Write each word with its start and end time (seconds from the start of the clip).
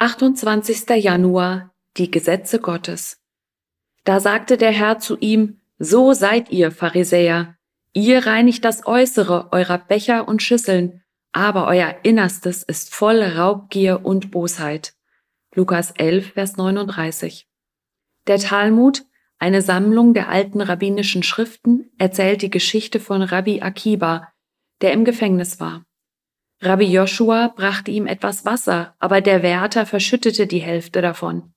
28. 0.00 0.90
Januar 1.02 1.74
Die 1.96 2.08
Gesetze 2.08 2.60
Gottes. 2.60 3.20
Da 4.04 4.20
sagte 4.20 4.56
der 4.56 4.70
Herr 4.70 5.00
zu 5.00 5.18
ihm, 5.18 5.60
So 5.80 6.12
seid 6.12 6.52
ihr, 6.52 6.70
Pharisäer, 6.70 7.56
ihr 7.94 8.24
reinigt 8.24 8.64
das 8.64 8.86
Äußere 8.86 9.48
eurer 9.50 9.78
Becher 9.78 10.28
und 10.28 10.40
Schüsseln, 10.40 11.02
aber 11.32 11.66
euer 11.66 11.96
Innerstes 12.04 12.62
ist 12.62 12.94
voll 12.94 13.20
Raubgier 13.20 14.06
und 14.06 14.30
Bosheit. 14.30 14.94
Lukas 15.52 15.90
11, 15.90 16.34
Vers 16.34 16.56
39. 16.56 17.48
Der 18.28 18.38
Talmud, 18.38 19.04
eine 19.40 19.62
Sammlung 19.62 20.14
der 20.14 20.28
alten 20.28 20.60
rabbinischen 20.60 21.24
Schriften, 21.24 21.90
erzählt 21.98 22.42
die 22.42 22.50
Geschichte 22.50 23.00
von 23.00 23.20
Rabbi 23.20 23.62
Akiba, 23.62 24.28
der 24.80 24.92
im 24.92 25.04
Gefängnis 25.04 25.58
war. 25.58 25.87
Rabbi 26.60 26.86
Joshua 26.86 27.48
brachte 27.54 27.90
ihm 27.90 28.06
etwas 28.06 28.44
Wasser, 28.44 28.94
aber 28.98 29.20
der 29.20 29.42
Wärter 29.42 29.86
verschüttete 29.86 30.46
die 30.46 30.58
Hälfte 30.58 31.00
davon. 31.00 31.52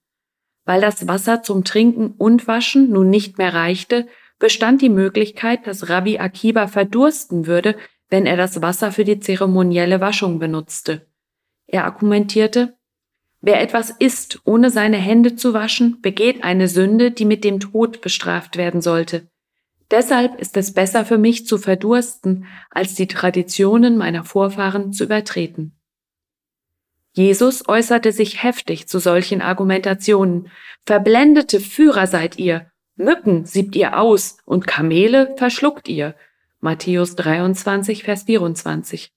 Weil 0.63 0.79
das 0.79 1.07
Wasser 1.07 1.41
zum 1.41 1.63
Trinken 1.63 2.13
und 2.17 2.47
Waschen 2.47 2.91
nun 2.91 3.09
nicht 3.09 3.39
mehr 3.39 3.53
reichte, 3.53 4.07
bestand 4.37 4.81
die 4.81 4.89
Möglichkeit, 4.89 5.65
dass 5.65 5.89
Rabbi 5.89 6.19
Akiba 6.19 6.67
verdursten 6.67 7.47
würde, 7.47 7.75
wenn 8.09 8.27
er 8.27 8.37
das 8.37 8.61
Wasser 8.61 8.91
für 8.91 9.05
die 9.05 9.19
zeremonielle 9.19 10.01
Waschung 10.01 10.37
benutzte. 10.37 11.07
Er 11.65 11.85
argumentierte, 11.85 12.77
wer 13.39 13.61
etwas 13.61 13.89
isst, 13.89 14.41
ohne 14.43 14.69
seine 14.69 14.97
Hände 14.97 15.35
zu 15.35 15.53
waschen, 15.53 16.01
begeht 16.01 16.43
eine 16.43 16.67
Sünde, 16.67 17.09
die 17.09 17.25
mit 17.25 17.43
dem 17.43 17.59
Tod 17.59 18.01
bestraft 18.01 18.57
werden 18.57 18.81
sollte. 18.81 19.30
Deshalb 19.91 20.39
ist 20.39 20.55
es 20.55 20.73
besser 20.73 21.05
für 21.05 21.17
mich 21.17 21.45
zu 21.45 21.57
verdursten, 21.57 22.47
als 22.69 22.95
die 22.95 23.07
Traditionen 23.07 23.97
meiner 23.97 24.23
Vorfahren 24.23 24.93
zu 24.93 25.03
übertreten. 25.03 25.73
Jesus 27.13 27.67
äußerte 27.67 28.13
sich 28.13 28.41
heftig 28.41 28.87
zu 28.87 28.99
solchen 28.99 29.41
Argumentationen. 29.41 30.49
Verblendete 30.85 31.59
Führer 31.59 32.07
seid 32.07 32.39
ihr, 32.39 32.71
Mücken 32.95 33.45
siebt 33.45 33.75
ihr 33.75 33.99
aus 33.99 34.37
und 34.45 34.65
Kamele 34.67 35.33
verschluckt 35.37 35.89
ihr. 35.89 36.15
Matthäus 36.61 37.15
23, 37.15 38.03
Vers 38.03 38.23
24. 38.23 39.11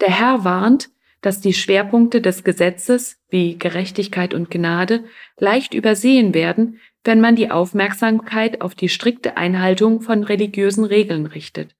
Der 0.00 0.08
Herr 0.08 0.44
warnt, 0.44 0.88
dass 1.20 1.40
die 1.40 1.52
Schwerpunkte 1.52 2.20
des 2.20 2.42
Gesetzes 2.42 3.18
wie 3.28 3.56
Gerechtigkeit 3.56 4.34
und 4.34 4.50
Gnade 4.50 5.04
leicht 5.38 5.74
übersehen 5.74 6.34
werden, 6.34 6.80
wenn 7.04 7.20
man 7.20 7.36
die 7.36 7.50
Aufmerksamkeit 7.50 8.60
auf 8.60 8.74
die 8.74 8.88
strikte 8.88 9.36
Einhaltung 9.36 10.00
von 10.00 10.22
religiösen 10.24 10.84
Regeln 10.84 11.26
richtet. 11.26 11.74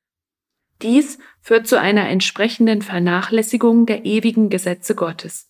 Dies 0.83 1.19
führt 1.41 1.69
zu 1.69 1.79
einer 1.79 2.09
entsprechenden 2.09 2.83
Vernachlässigung 2.83 3.87
der 3.87 4.05
ewigen 4.05 4.49
Gesetze 4.49 4.95
Gottes. 4.95 5.49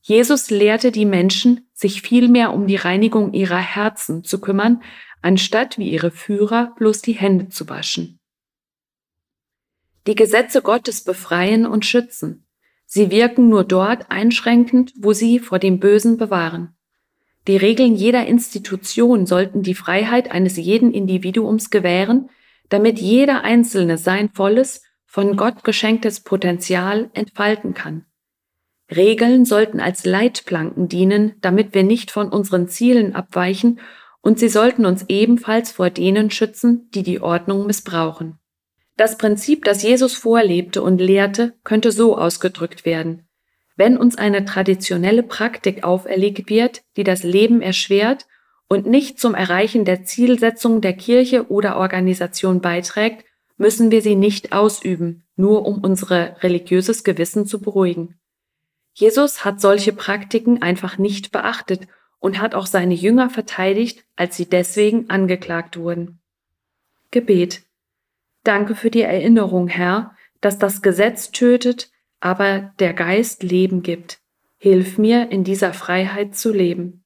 Jesus 0.00 0.50
lehrte 0.50 0.92
die 0.92 1.04
Menschen, 1.04 1.68
sich 1.72 2.02
vielmehr 2.02 2.52
um 2.52 2.66
die 2.66 2.76
Reinigung 2.76 3.32
ihrer 3.32 3.58
Herzen 3.58 4.24
zu 4.24 4.40
kümmern, 4.40 4.82
anstatt 5.20 5.78
wie 5.78 5.90
ihre 5.90 6.10
Führer 6.10 6.74
bloß 6.76 7.02
die 7.02 7.12
Hände 7.12 7.48
zu 7.48 7.68
waschen. 7.68 8.20
Die 10.06 10.16
Gesetze 10.16 10.62
Gottes 10.62 11.04
befreien 11.04 11.66
und 11.66 11.86
schützen. 11.86 12.46
Sie 12.84 13.10
wirken 13.10 13.48
nur 13.48 13.64
dort 13.64 14.10
einschränkend, 14.10 14.92
wo 14.98 15.12
sie 15.12 15.38
vor 15.38 15.60
dem 15.60 15.78
Bösen 15.78 16.16
bewahren. 16.16 16.76
Die 17.48 17.56
Regeln 17.56 17.94
jeder 17.94 18.26
Institution 18.26 19.26
sollten 19.26 19.62
die 19.62 19.74
Freiheit 19.74 20.30
eines 20.30 20.56
jeden 20.56 20.92
Individuums 20.92 21.70
gewähren, 21.70 22.30
damit 22.68 23.00
jeder 23.00 23.42
Einzelne 23.42 23.98
sein 23.98 24.30
volles, 24.32 24.82
von 25.06 25.36
Gott 25.36 25.62
geschenktes 25.62 26.20
Potenzial 26.20 27.10
entfalten 27.12 27.74
kann. 27.74 28.06
Regeln 28.90 29.44
sollten 29.44 29.80
als 29.80 30.06
Leitplanken 30.06 30.88
dienen, 30.88 31.34
damit 31.40 31.74
wir 31.74 31.82
nicht 31.82 32.10
von 32.10 32.28
unseren 32.28 32.68
Zielen 32.68 33.14
abweichen, 33.14 33.80
und 34.22 34.38
sie 34.38 34.48
sollten 34.48 34.86
uns 34.86 35.04
ebenfalls 35.08 35.72
vor 35.72 35.90
denen 35.90 36.30
schützen, 36.30 36.88
die 36.94 37.02
die 37.02 37.20
Ordnung 37.20 37.66
missbrauchen. 37.66 38.38
Das 38.96 39.18
Prinzip, 39.18 39.64
das 39.64 39.82
Jesus 39.82 40.14
vorlebte 40.14 40.82
und 40.82 40.98
lehrte, 40.98 41.54
könnte 41.64 41.90
so 41.92 42.16
ausgedrückt 42.16 42.86
werden. 42.86 43.26
Wenn 43.76 43.96
uns 43.96 44.16
eine 44.16 44.44
traditionelle 44.44 45.22
Praktik 45.22 45.84
auferlegt 45.84 46.50
wird, 46.50 46.82
die 46.96 47.04
das 47.04 47.22
Leben 47.22 47.62
erschwert 47.62 48.26
und 48.68 48.86
nicht 48.86 49.18
zum 49.18 49.34
Erreichen 49.34 49.84
der 49.84 50.04
Zielsetzung 50.04 50.80
der 50.80 50.92
Kirche 50.92 51.50
oder 51.50 51.76
Organisation 51.76 52.60
beiträgt, 52.60 53.24
müssen 53.56 53.90
wir 53.90 54.02
sie 54.02 54.16
nicht 54.16 54.52
ausüben, 54.52 55.24
nur 55.36 55.66
um 55.66 55.82
unser 55.82 56.42
religiöses 56.42 57.04
Gewissen 57.04 57.46
zu 57.46 57.60
beruhigen. 57.60 58.18
Jesus 58.94 59.44
hat 59.44 59.60
solche 59.60 59.92
Praktiken 59.92 60.60
einfach 60.60 60.98
nicht 60.98 61.32
beachtet 61.32 61.86
und 62.18 62.40
hat 62.40 62.54
auch 62.54 62.66
seine 62.66 62.94
Jünger 62.94 63.30
verteidigt, 63.30 64.04
als 64.16 64.36
sie 64.36 64.48
deswegen 64.48 65.08
angeklagt 65.10 65.76
wurden. 65.76 66.20
Gebet. 67.10 67.62
Danke 68.44 68.74
für 68.74 68.90
die 68.90 69.02
Erinnerung, 69.02 69.68
Herr, 69.68 70.16
dass 70.40 70.58
das 70.58 70.82
Gesetz 70.82 71.30
tötet, 71.30 71.90
aber 72.22 72.72
der 72.78 72.94
Geist 72.94 73.42
Leben 73.42 73.82
gibt. 73.82 74.20
Hilf 74.56 74.96
mir, 74.96 75.30
in 75.32 75.42
dieser 75.42 75.74
Freiheit 75.74 76.36
zu 76.36 76.52
leben. 76.52 77.01